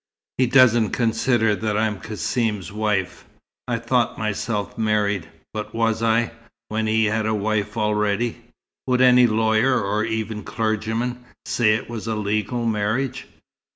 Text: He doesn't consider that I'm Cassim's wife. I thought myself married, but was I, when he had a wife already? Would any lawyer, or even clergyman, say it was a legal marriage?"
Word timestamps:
He 0.39 0.47
doesn't 0.47 0.93
consider 0.97 1.55
that 1.55 1.77
I'm 1.77 1.99
Cassim's 1.99 2.71
wife. 2.71 3.25
I 3.67 3.77
thought 3.77 4.17
myself 4.17 4.75
married, 4.75 5.29
but 5.53 5.75
was 5.75 6.01
I, 6.01 6.31
when 6.69 6.87
he 6.87 7.05
had 7.05 7.27
a 7.27 7.35
wife 7.35 7.77
already? 7.77 8.45
Would 8.87 9.01
any 9.01 9.27
lawyer, 9.27 9.79
or 9.79 10.03
even 10.03 10.41
clergyman, 10.43 11.23
say 11.45 11.75
it 11.75 11.87
was 11.87 12.07
a 12.07 12.15
legal 12.15 12.65
marriage?" 12.65 13.27